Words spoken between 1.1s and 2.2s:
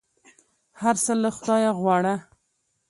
له خدایه غواړه!